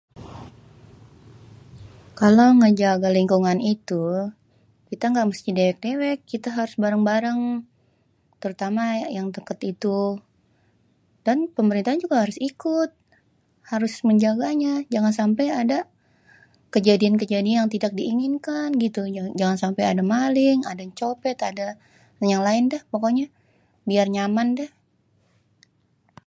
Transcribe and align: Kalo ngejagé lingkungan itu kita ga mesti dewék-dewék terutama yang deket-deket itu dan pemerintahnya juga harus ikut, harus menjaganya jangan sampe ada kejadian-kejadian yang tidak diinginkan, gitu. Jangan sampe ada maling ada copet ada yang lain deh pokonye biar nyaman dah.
Kalo 2.19 2.45
ngejagé 2.59 3.09
lingkungan 3.17 3.59
itu 3.73 4.03
kita 4.89 5.05
ga 5.15 5.25
mesti 5.29 5.49
dewék-dewék 5.57 6.19
terutama 8.41 8.81
yang 9.15 9.27
deket-deket 9.35 9.59
itu 9.73 9.97
dan 11.25 11.37
pemerintahnya 11.55 12.03
juga 12.05 12.15
harus 12.23 12.37
ikut, 12.49 12.91
harus 13.71 13.93
menjaganya 14.09 14.73
jangan 14.93 15.13
sampe 15.19 15.43
ada 15.61 15.79
kejadian-kejadian 16.73 17.57
yang 17.59 17.67
tidak 17.75 17.91
diinginkan, 17.99 18.67
gitu. 18.85 19.01
Jangan 19.39 19.57
sampe 19.63 19.81
ada 19.91 20.03
maling 20.13 20.59
ada 20.71 20.81
copet 20.99 21.37
ada 21.49 21.67
yang 22.33 22.41
lain 22.47 22.63
deh 22.73 22.81
pokonye 22.91 23.25
biar 23.89 24.07
nyaman 24.15 24.47
dah. 24.59 24.71